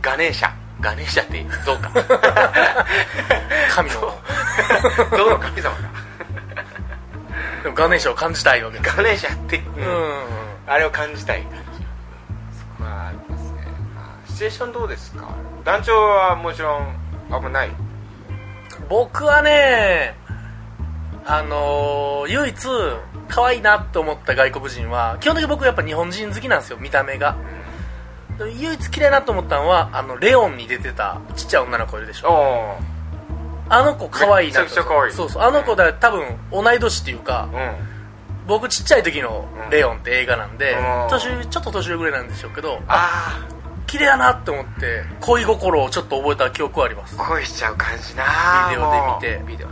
[0.00, 0.50] ガネーシャ。
[0.80, 1.90] ガネーシャって象か。
[3.70, 4.00] 神の
[5.10, 6.03] 象の 神様か
[7.64, 9.64] でもガネーシャを感じたいわけガネーシャって、うん。
[10.66, 11.80] あれを感じたい感じ。
[12.58, 13.66] そこはありますね。
[14.28, 15.34] シチュエーションどうですか？
[15.64, 16.94] 団長はもちろん
[17.30, 17.70] あんまない？
[18.88, 20.14] 僕はね
[21.24, 22.56] あのー唯一
[23.28, 27.36] 可愛いなって思った外国人は基本的に僕やっぱ日本人好きなんですよ見た目が。
[28.38, 32.28] で唯一綺麗なと思ったのはあのレオンに出てたちっちゃい女の子いるでしょ。
[32.30, 32.78] お
[33.68, 35.12] あの子可愛いなめちゃくちゃ可愛い。
[35.12, 37.94] そうそうあの子だ多分同い年っていうかうん。
[38.46, 41.08] 僕ちっちゃい時の「レオン」って映画なんで、うん。
[41.10, 43.46] 年上ちょっと年上ぐらいなんでしょうけどあ
[43.86, 47.16] 綺麗やなって思って恋心をちょっと覚えた記憶はあります。
[47.18, 48.24] あ恋しちゃう感じな。
[48.70, 49.52] ビデオで見て。
[49.52, 49.68] ビデオ。
[49.68, 49.70] あ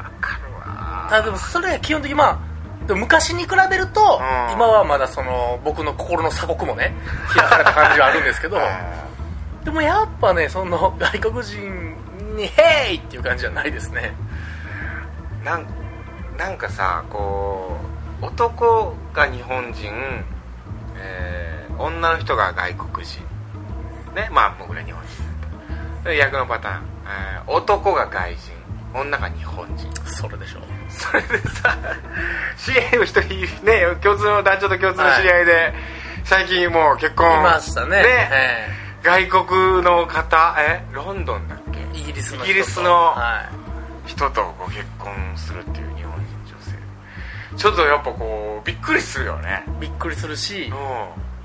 [0.00, 1.06] あわかるわ。
[1.10, 4.52] ただでもそれは基本的にまあ昔に比べると、うん。
[4.52, 6.94] 今はまだその僕の心の鎖国もね
[7.34, 8.58] 開かれた感じはあるんですけど
[9.64, 11.77] でもやっぱねその外国人
[12.38, 14.14] に「ヘイ!」っていう感じじゃないですね。
[15.44, 15.66] なん
[16.38, 17.76] なんかさこ
[18.22, 19.92] う男が日本人、
[20.96, 23.20] えー女の人が外国人。
[24.14, 25.00] ねまあ僕ら日本
[26.02, 28.52] 人で逆のパターン、えー男が外人。
[28.94, 29.88] 女が日本人。
[30.06, 31.76] それでしょそれでさ
[32.56, 35.74] 知り合いの一人ね共通の男女と共通の知り合いで、
[36.24, 37.40] 最近もう結婚。
[37.40, 38.02] いましたね。
[38.04, 38.68] え
[39.04, 40.82] 外国の方え？
[40.92, 41.57] ロンドンだ
[41.98, 42.50] イギリスの人と。
[42.50, 43.50] イギリスのは
[44.06, 47.56] 人とこう結婚するっていう日本人女性。
[47.56, 49.64] ちょっとやっぱこうびっくりするよね。
[49.78, 50.70] い、びっくりするし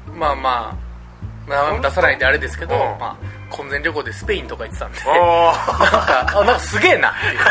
[0.07, 0.19] うん。
[0.19, 2.81] まあまあ名前も出さないんであれですけど、うん。
[2.99, 3.17] まあ、
[3.49, 4.99] 婚前旅行でスペインとか行ってたんで。
[5.05, 7.37] おなんかあなんかすげえなっていう。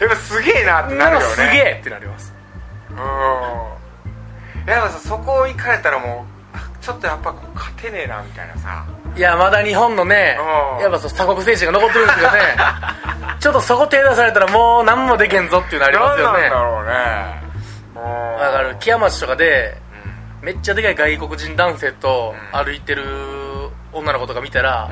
[0.00, 1.26] やっぱすげえなってなるよね。
[1.26, 2.34] すげえってなります。
[2.90, 2.98] うん。
[4.66, 8.84] やっぱさそこ行かれたらもうちょっとやっぱ勝てねえなみたいなさ
[9.16, 10.36] いやまだ日本のね
[10.76, 10.82] うん。
[10.82, 12.38] やっぱ鎖国精神が残ってるんですよね。
[13.40, 16.40] ちょっとそこ手出されたらもう何もできんぞっていうのありますよね。
[16.40, 17.42] 何なんだろうね。
[17.96, 18.40] うん。
[18.40, 19.78] だから木屋町とかで
[20.42, 22.64] めっちゃでかい外国人男性とうん。
[22.64, 23.04] 歩いてる
[23.92, 24.88] 女の子とか見たら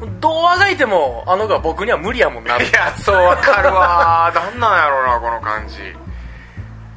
[0.00, 0.20] う、ん。
[0.20, 4.32] どうあがいてもあの子は僕には無理やもんなうんいやそうわかるわ。
[4.34, 5.94] なんなんやろうなこの感じ。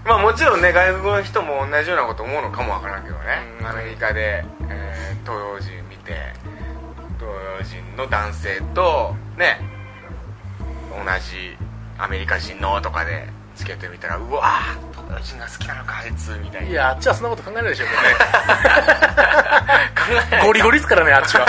[0.06, 3.68] まあもちろんね外国の人も同じようなこと思うのかもわからんけどね、うん。
[3.68, 6.14] アメリカで、えー東洋人見て
[7.63, 9.60] 人の男性とね
[10.89, 11.56] 同じ
[11.97, 14.43] アメリカ人のとかで付き合ってみたらうわ
[14.93, 16.69] 東洋人が好きなのかあいつみたいな。
[16.69, 18.08] いやあっちはそんなこと考えないでしょうけどね。
[20.45, 21.45] ゴリゴリっすからねあっちは。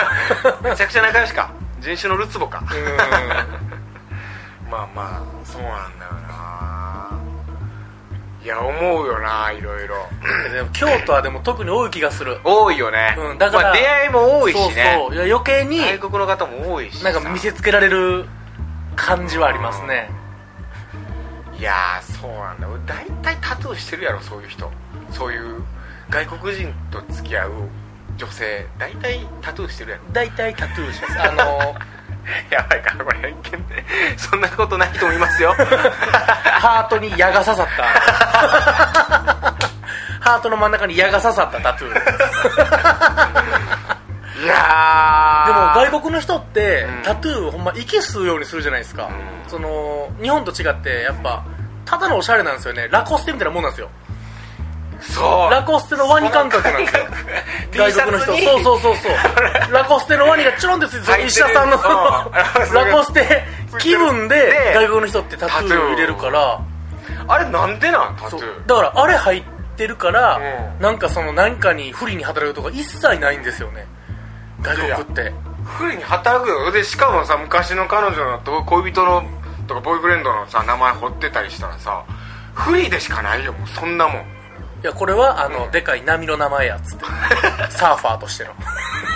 [0.62, 1.52] めちゃくちゃ仲良しか。
[1.80, 2.60] 人種のるつぼか。
[2.60, 2.64] う
[4.70, 6.21] まあまあそうなんだよな
[8.42, 9.96] いや思うよないろいろ。
[10.48, 12.40] んでも京都はでも特に多い気がする。
[12.42, 14.94] 多いよね、うんだからまあ、出会いも多いしね。
[14.98, 15.26] そうそう。
[15.26, 17.04] いや余計に外国の方も多いしさ。
[17.12, 18.24] なんか見せつけられる
[18.96, 20.10] 感じはありますね。
[21.56, 22.68] いやーそうなんだ。
[22.68, 24.70] 俺大体タトゥーしてるやろそういう人。
[25.10, 25.62] そういう
[26.10, 27.52] 外国人と付き合う
[28.16, 28.66] 女性。
[28.76, 30.02] 大体タトゥーしてるやろ。
[30.12, 31.20] 大体タトゥーします。
[31.22, 31.74] あの
[32.50, 33.84] やばいかなこれ偏見で
[34.16, 35.52] そんなことない人もいますよ。
[35.54, 37.82] ハートに矢が刺さった。
[40.20, 41.94] ハートの真ん中に矢が刺さったタトゥー。
[44.42, 47.02] いやでもー外国の人って、うん。
[47.02, 49.10] タトゥーをほんま息吸うようにするじゃないですか、う
[49.46, 49.50] ん。
[49.50, 51.44] その日本と違ってやっぱ
[51.84, 52.88] ただのおしゃれなんですよね。
[52.90, 53.90] ラコステみたいなもんなんですよ
[55.02, 55.50] そう。
[55.50, 57.04] ラコステのワニ感覚なんですよ。
[57.72, 58.26] 外国の人。
[58.26, 59.72] そうそうそうそう。
[59.72, 61.80] ラコステのワニがチュロンってついて入ってる石田さんのう。
[61.80, 61.82] ん
[62.88, 63.44] ラコステ
[63.78, 66.60] 気分でで外国の人ってタトゥーを入れるから。
[67.28, 68.16] あれなんでなん？
[68.16, 68.66] タトゥー。
[68.66, 69.42] だからあれ入っ
[69.76, 70.40] てるから、
[70.78, 70.82] うん。
[70.82, 73.86] なんかその何かに不利に働くとか一切ないんですよね。
[74.60, 75.32] 外国って。
[75.78, 76.50] 不利に働く。
[76.50, 79.24] よでしかもさ昔の彼女のと恋人の
[79.66, 82.02] とかボーイフレンドのさ名前彫ってたりしたらさ
[82.54, 84.24] 不利でしかないよもうそんなもん
[84.82, 87.04] いやこれはあの、でかい波の名前やっつって。
[87.70, 88.50] サーファーとしての。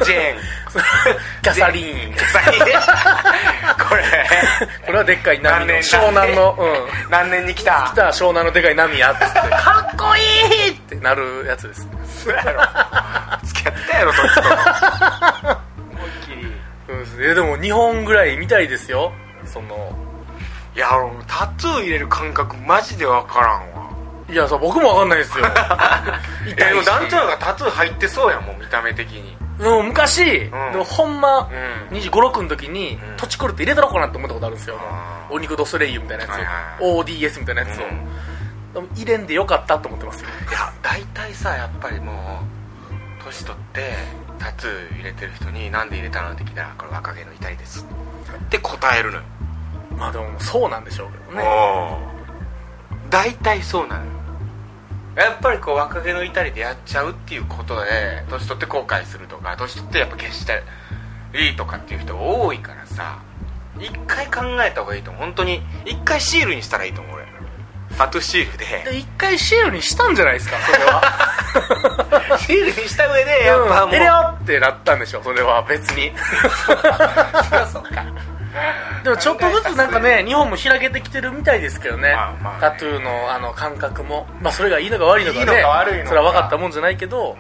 [0.05, 0.39] ジェーン。
[1.43, 2.13] キャサリーン。
[3.89, 4.03] これ。
[4.87, 5.75] これはでっかい波の。
[5.75, 7.11] 湘南のうん。
[7.11, 7.91] 何年に来た？
[7.93, 9.41] 来た湘南のでかい波やっつって。
[9.51, 10.21] かっこい
[10.69, 11.89] いってなるやつです。
[12.25, 12.63] そうやろ。
[13.43, 14.41] 付き合ったやろそいつと。
[14.43, 14.57] 思いっ
[16.25, 16.61] きり。
[16.87, 19.13] そうですねでも2本ぐらい見たいですよ。
[19.45, 19.93] その。
[20.77, 23.86] いや俺タトゥー入れる感覚マジで分からんわ
[24.29, 25.45] いやそう僕もわかんないですよ。
[25.47, 25.49] い
[26.61, 29.37] やでも団長がタトゥー入ってそうやもん見た目的に。
[29.59, 30.51] でも昔、ん。
[30.51, 31.49] でもほんま、
[31.91, 31.97] うん。
[31.97, 33.01] 2 5 6の時に、ん。
[33.17, 35.33] 土地狂って入れたろうかなって思ったことあるんですよ、あー。
[35.33, 38.75] お肉ドスレイユみたいなやつを、はいはい ODS みたいなやつを、うん。
[38.75, 40.29] でも入れんでよかったと思ってますよ。
[40.51, 42.45] いや大体さやっぱりも
[42.91, 43.95] う年取って
[44.39, 47.87] タトゥー入れてる人になんで入れたのって聞いたらこれ若気の至りです。
[48.37, 49.23] って答えるのよ。
[49.97, 52.16] まあでもそうなんでしょうけどね
[53.11, 54.11] 大体そうなのよ。
[55.17, 60.63] やっぱりこう若気の至りでやっちゃうっていうことで年取って後悔するとか年取ってやっぱ消して
[61.35, 63.19] いいとかっていう人が多いからさ
[63.81, 65.23] 一回考えた方がいいと思う。
[65.23, 67.27] 本当に一回シールにしたらいいと思う俺。
[67.97, 68.91] タトゥーシールで。
[68.91, 72.37] で一回シールにしたんじゃないですかそれは。
[72.39, 73.91] シールにした上でやっぱもう、うん。
[73.93, 76.13] 入れようってなったんでしょそれは別に。
[76.67, 78.05] そりゃそうか
[79.05, 82.55] でもちょっとずつなんかね日本も開けてきてるみたいですけどね,、まあまあ。
[82.55, 84.27] ねタトゥーのあの感覚も。
[84.41, 85.47] まあそれがいいのか悪いのかね。
[86.07, 87.37] それは分かったもんじゃないけど。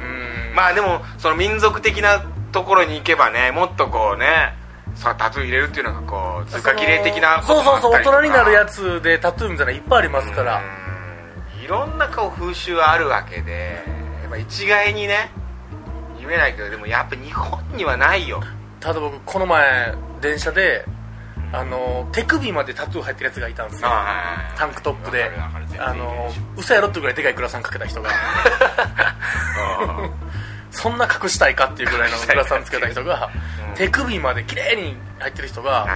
[0.00, 0.54] うん。
[0.54, 4.54] まあでもその民族的なところに行けばねもっとこうね
[4.94, 10.62] さタトゥー入れるっていうのがこう通過儀礼的なそうそうそう大人になるやつでタトゥーみたいなのいっぱいありますから。
[11.58, 11.64] うん。
[11.64, 13.82] いろんなこう風習あるわけで
[14.22, 15.30] やっぱ一概にね
[16.20, 18.42] 言えないけどでもやっぱ日本にはないよ
[18.82, 20.84] ただ僕この前電車で
[21.52, 23.88] あの手首までタトゥー入ってるやつがいたんですよ。
[23.88, 25.30] あタンクトップで。
[25.78, 28.10] あの嘘やろってぐらいでかいグラサンかけた人が。
[30.70, 33.30] そんな隠したいかっていうぐらいの グラサンつけた人が
[33.68, 35.86] うん手首まで綺麗に入ってる人が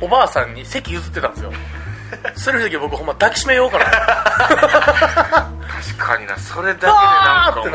[0.00, 1.52] おばあさんに席譲ってたんですよ。
[2.34, 3.94] それの時僕ほんま抱きしめようかな確
[5.98, 7.70] かになそれだけでなんかもう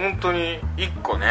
[0.00, 1.26] 本当に一個ね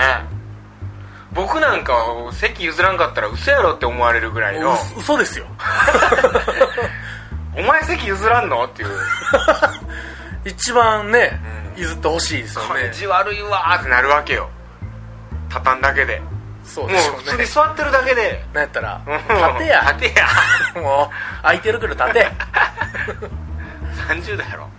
[1.31, 4.73] 僕なんかは席譲らんかったら嘘やろって思われるぐらいの。
[4.73, 5.45] う嘘ですよ。
[7.55, 8.65] お前席譲らんの？
[8.65, 8.89] っていう。
[10.45, 11.39] 一番ね
[11.75, 11.81] うん。
[11.81, 12.83] 譲ってほしいですよね。
[12.83, 14.49] 感じ悪いわーってなるわけよ。
[15.49, 16.21] 畳んだけで。
[16.63, 18.45] そうでしょう普通にね座ってるだけで。
[18.53, 19.13] なんやったらうん。
[19.13, 19.27] 立
[19.59, 19.81] てや。
[19.81, 20.27] 立てや。
[20.81, 22.31] もう空いてるけど立て。
[24.07, 24.69] 30代やろ。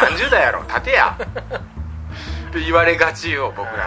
[0.00, 0.62] 30代やろ。
[0.68, 1.16] 立てや。
[1.18, 3.84] って言われがちよ僕ら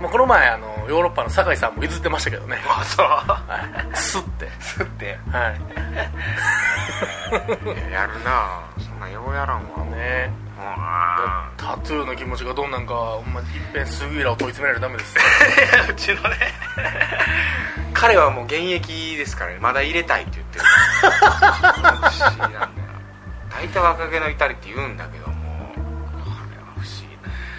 [0.00, 2.58] まあこの前あのヨーロッパの酒井さんも譲ってましたけどね。
[2.66, 3.06] あそう。
[3.06, 3.96] はい。
[3.96, 4.48] スッて。
[4.60, 5.18] すって。
[5.30, 5.60] はい。
[7.64, 8.68] いややるな。
[8.78, 9.84] そんなんようやらんわ。
[9.96, 10.30] ね。
[10.58, 10.60] う
[11.56, 15.16] タトゥーの気持ちがどんなんかほんまいっぺんスグイラを問い詰めないとダメです
[15.90, 16.36] うちのね。
[17.92, 19.58] 彼はもう現役ですからね。
[19.60, 20.64] まだ入れたいって言ってる。
[20.64, 22.68] 不思議なんだよ。
[23.50, 25.34] 大体若気の至りって言うんだけども。
[25.74, 26.86] これは不思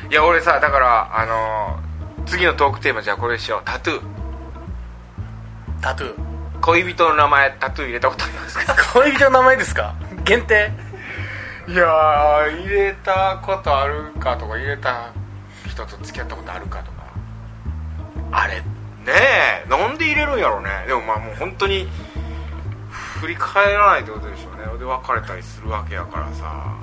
[0.08, 0.10] 議。
[0.10, 1.80] いや俺さだからあの
[2.30, 3.62] 次のトークテーマじゃあこれにしよう。
[3.66, 4.02] タトゥー。
[5.82, 6.60] タトゥー。
[6.62, 8.76] 恋人の名前タトゥー入れたことありますか？
[8.94, 9.96] 恋人の名前ですか？
[10.24, 10.72] 限定？
[11.68, 15.12] いやー入れたことあるかとか入れた
[15.68, 17.04] 人と付き合ったことあるかとか。
[18.32, 18.56] あれ。
[18.56, 18.64] ね
[19.66, 20.70] えなんで入れるんやろうね。
[20.88, 21.88] でもまあもう本当に
[23.22, 24.78] 振り返らないってことでしょうね。
[24.78, 26.76] で別れたりするわけやからさ。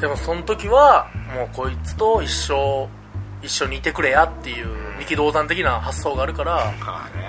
[0.00, 2.88] でもその時はもうこいつと一生
[3.42, 4.66] 一緒にいてくれやっていう
[4.98, 7.28] 三木道山的な発想があるからまあね。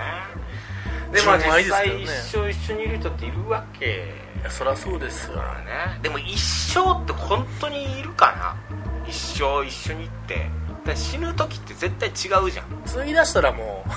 [1.12, 4.14] でまあ実際一生一緒にいる人っているわけ。
[4.40, 5.38] いやそりゃそうですよ。
[5.38, 5.44] ね。
[6.02, 8.76] でも一生って本当にいるかな。
[9.08, 10.50] 一生一緒にって。
[10.96, 12.66] 死ぬ時って絶対違うじゃん。
[12.86, 13.90] そう言い出したらもう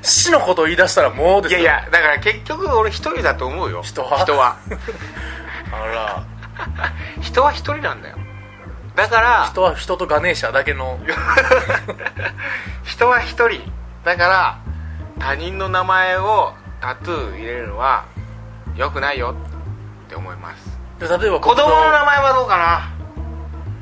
[0.02, 1.60] 死のことを言い出したらもうですよ。
[1.60, 3.82] いやいやだから結局俺一人だと思うよ。
[3.82, 4.18] 人は？
[4.20, 4.56] 人は。
[5.72, 6.24] あら。
[7.20, 8.16] 人は一人なんだよ
[9.00, 11.00] だから人は人とガネーシャだけの。
[12.84, 13.62] 人は一人。
[14.04, 14.58] だから
[15.18, 18.04] 他人の名前をタトゥー入れるのは
[18.76, 19.34] 良くないよ。
[20.06, 20.78] って思います。
[20.98, 22.90] で例えば子供の名前前はどうかな？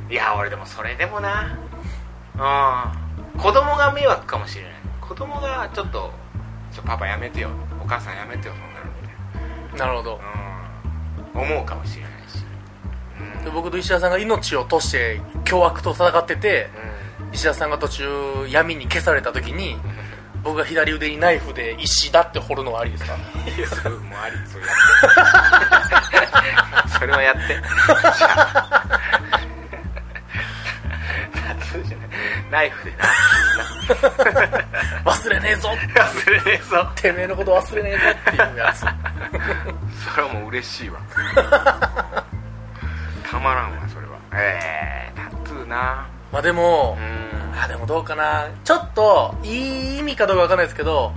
[0.09, 1.59] いや俺でもそれでもな。
[3.35, 3.40] うん。
[3.40, 4.72] 子供が迷惑かもしれない。
[5.00, 6.12] 子供がちょっと
[6.70, 7.50] ちょパパやめてよ。
[7.83, 9.92] お母さんやめてよそんなのみたいな。
[9.92, 10.20] るほど。
[11.35, 11.52] なうん。
[11.54, 12.17] 思うかもしれない
[13.44, 16.68] で僕と石田さんが命を賭して凶悪と戦ってて
[17.31, 18.09] う石田さんが途中
[18.48, 19.78] 闇に消された時に
[20.42, 23.14] 僕が左腕にナイフで石だって掘るのはありですか？
[23.14, 23.20] んい
[23.61, 24.72] やそれもありそれや
[26.33, 26.37] っ
[26.88, 27.38] て それはやって。
[32.50, 33.04] ナイフでな。
[35.04, 35.68] 忘れねえぞ。
[35.94, 36.90] 忘れねえぞ。
[36.94, 38.81] てめえのこと忘れねえぞっていうやつ。
[38.81, 38.87] そ
[40.16, 40.98] れはもう嬉しいわ
[43.30, 44.18] たまらんわそれは。
[44.32, 46.08] ええー、タトゥーな。
[46.32, 47.02] まあでもう
[47.56, 47.60] ん。
[47.60, 48.46] あでもどうかな。
[48.64, 51.12] ちょっといい意味かどうかわかんないですけど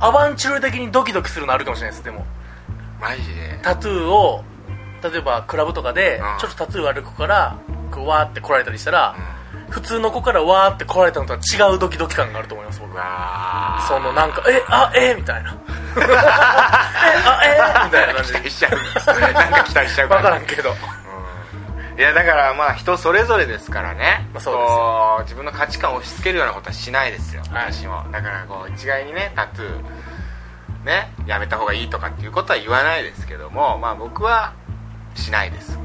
[0.00, 2.26] アバンチュール的にドキドキするのあるかもしれないですでも。
[3.00, 3.58] マジで？
[3.62, 4.42] タトゥーを
[5.02, 6.38] 例えばクラブとかでうん。
[6.40, 7.58] ちょっとタトゥーある子から
[7.90, 9.14] こうわーって来られたりしたら
[9.70, 15.56] 普通の子からわーって来られたのとは違うドキドキ感があると思います僕うはそのなんかえあえみたいな。
[15.96, 17.40] えあ
[17.82, 18.32] えみたいな感じ。
[18.32, 18.72] で期待しちゃう。
[19.32, 20.74] なんか期待しちゃう分からんけど
[21.96, 24.66] いやだからまあ人それぞれですからね、まあそうですよ。
[24.66, 27.72] こう自分の価値観を押し付けるようなことはしないですよ、はい。
[27.72, 28.04] 私も。
[28.10, 34.54] だからこう一概にねタトゥーねやめた方がいいとかっていうことは言わないですけどもまあ僕は
[35.14, 35.78] しないです、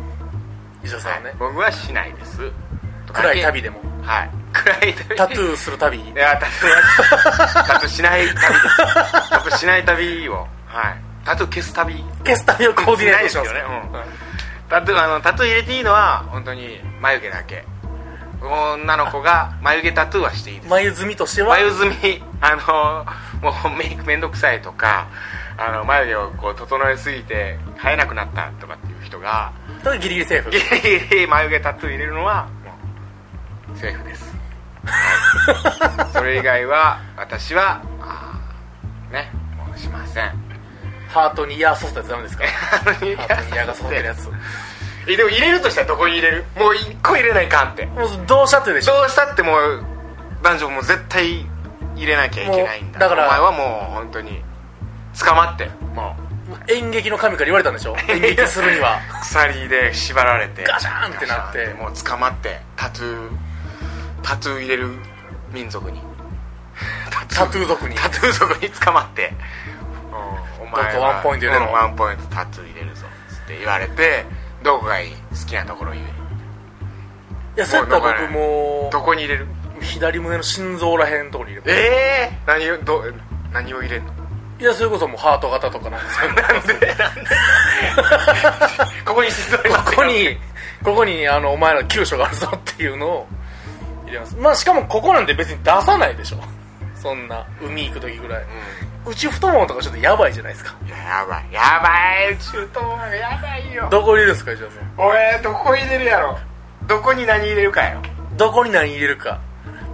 [0.84, 1.36] 石田さんはね。
[1.38, 2.51] 僕はしないです。
[3.14, 3.80] 暗い旅でも。
[4.01, 4.30] はい。
[4.51, 5.16] 暗い旅。
[5.16, 5.99] タトゥーする旅？
[5.99, 8.78] いやタトゥーや タトゥーしない旅です。
[9.30, 10.47] タトゥーしない旅を。
[10.66, 10.95] はい。
[11.24, 12.03] タトゥー消す旅。
[12.26, 13.53] 消す旅をコーディネートします。
[13.53, 13.84] ないですよね。
[13.91, 13.99] うん。
[13.99, 14.29] はい
[14.70, 17.65] タトゥーあのタトゥー入れていいのは本当に眉毛だけ。
[18.41, 20.70] 女の子が眉毛タトゥーはしていいです。
[20.70, 21.49] 眉墨としては？
[21.57, 22.24] 眉墨。
[22.41, 25.09] あのもうメイクめんどくさいとか
[25.57, 29.51] あの眉毛をこう整えすぎて生えなくなったとかっていう人が
[29.84, 30.51] それギリギリセーフ？
[30.51, 30.63] ギリ
[31.09, 32.47] ギリ眉毛タトゥー入れるのは
[33.67, 34.34] もうセーフです、
[34.86, 36.11] はい。
[36.15, 40.49] それ以外は私はあーねもうしません
[41.10, 42.45] ハートにイヤーさせたやつダメですか？
[42.47, 44.30] ハートにイヤーがさせてるやつ。
[45.07, 46.45] えでも入れるとしたらどこに入れる？
[46.55, 47.86] もう一個入れないかんって。
[47.88, 48.93] もうどうしたってでしょ。
[48.97, 49.84] どうしたってもう
[50.43, 51.45] 男女もう絶対
[51.95, 52.99] 入れなきゃいけないんだ。
[52.99, 54.43] だからお前はもう本当に
[55.20, 55.70] 捕まって。
[55.95, 56.16] も
[56.68, 57.95] 演劇の神から言われたんでしょ？
[58.07, 58.99] 演劇するには。
[59.20, 60.64] う鎖で縛られて。
[60.64, 61.68] ガシャーンってなって。
[61.80, 63.30] もう捕まってタトゥー
[64.22, 64.89] タトゥー入れる
[65.51, 66.01] 民族に。
[67.10, 67.95] タタトゥー族に。
[67.95, 69.34] タトゥー族に捕まって。
[69.68, 69.68] うん
[70.61, 71.65] お前はどこワンポイント入れろ。
[71.65, 74.26] うんワンポイントタトゥー入れるぞつって言われて
[74.63, 79.47] どこがいい好きなところ言えいやそうやったら僕もどこに入れる？
[79.82, 83.03] 左胸の心臓らへんのところに入れますええ何をど
[83.53, 84.13] 何を入れるの？
[84.59, 86.41] いやそれこそもうハート型とかなんですよなんで？
[86.41, 87.22] なんで？
[89.05, 90.38] ここに心臓ここに
[90.84, 93.28] ここにあのお前ら急所があるぞっていうのを
[94.05, 94.36] 入れます。
[94.36, 96.38] まあしかもここなんて別に出さないでしょ
[97.02, 98.45] そんな海行く時ぐらい。
[99.06, 100.76] 内太ももとかちょっとやばいじゃないですか。
[100.86, 101.45] いややばい。
[101.54, 101.89] やば
[102.30, 102.38] い。
[102.38, 103.88] 中東はやばいよ。
[103.89, 104.70] どこ入れるんですかじゃあ
[105.02, 105.10] もう。
[105.10, 106.38] 俺どこ入れるやろ。
[106.88, 108.02] どこに何入れるかよ。
[108.38, 109.39] どこに何入れるか。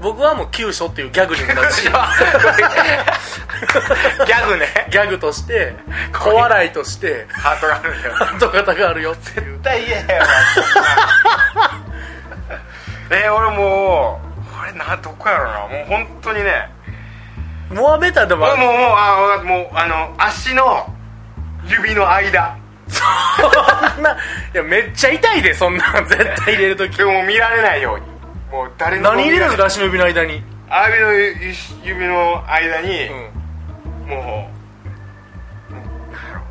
[0.01, 1.93] 僕はもう急所っていうギャグにもなるし ギャ
[4.47, 4.68] グね。
[4.89, 5.74] ギャグとして
[6.14, 8.16] 小笑いとしてハートがあるんだよ。
[8.16, 9.53] ハート型があるよっていう。
[9.53, 10.26] 絶対嫌やわ。
[13.12, 14.26] え 俺もう
[14.62, 15.60] 俺などこやろな。
[15.60, 16.70] もう本当にね
[17.70, 20.88] モアベタでももうもうもうあもうあの足の
[21.68, 22.57] 指の間。
[22.88, 24.16] そんない
[24.53, 28.05] やめっちゃ痛いでそんなん絶対入れるときでも見られないように。
[28.51, 30.34] もう誰にも何入れるんですかか足の指の間に？
[30.34, 30.43] 指
[31.01, 31.13] の
[31.84, 33.36] 指の間に、うん
[34.07, 34.51] もうも
[35.72, 36.43] うなんやろ。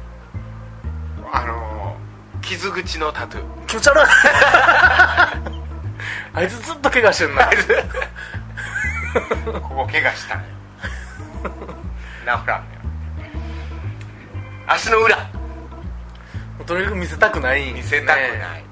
[1.32, 1.96] あの
[2.42, 3.66] 傷口のタトゥー。
[3.66, 4.04] 気持ち悪い。
[6.34, 7.46] あいつずっと怪我してんな。
[9.62, 10.36] ここ怪我した。
[10.36, 10.53] ん
[12.26, 12.62] よ治ら
[14.66, 15.16] 足の裏。
[16.66, 18.24] とにかく見せたくないん見ですねせたくな
[18.56, 18.62] い、い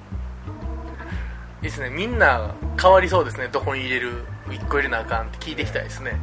[1.61, 1.91] いですね。
[1.91, 2.51] みんな
[2.81, 3.49] 変わりそうですね。
[3.53, 6.18] どこに入れる？1個入れなあかんって聞いていきたいですね。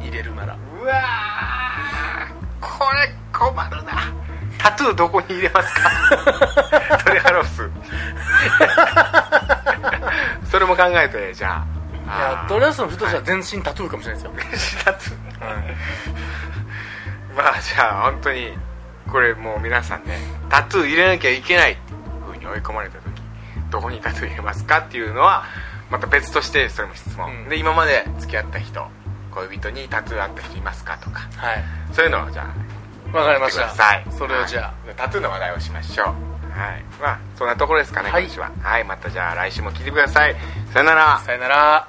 [0.00, 0.56] 入れるなら。
[0.82, 2.60] うわー。
[2.60, 3.92] これ困るな。
[4.58, 5.90] タトゥーどこに入れますか？
[7.04, 7.70] トリハロス。
[10.50, 11.50] それも考えてじゃい
[12.08, 15.31] あやトレアスの人としては全身タトゥーかもしれないですよ、タトゥー
[17.36, 18.52] まあじゃあ本当に
[19.10, 20.18] これもう皆さんね
[20.48, 23.22] タトゥー入れなきゃいけないっていう風に追い込まれた時
[23.70, 25.44] どこにタトゥー入れますかっていうのは
[25.90, 27.48] また別としてそれも質問、うん。
[27.48, 28.86] で今まで付き合った人
[29.30, 31.20] 恋人にタトゥーあった人いますかとか。
[31.36, 31.64] はい。
[31.92, 32.54] そういうのをじゃ
[33.12, 33.70] あわかりました。
[34.10, 36.06] それをじゃあ、はいタトゥーの話題をしましょう。
[36.06, 36.12] は
[36.76, 36.84] い。
[37.00, 38.24] まあそんなところですかね、はい。
[38.24, 38.52] 今週は。
[38.62, 38.84] はい。
[38.84, 40.36] またじゃあ来週も聞いてください。
[40.72, 41.18] さよなら。
[41.24, 41.88] さよなら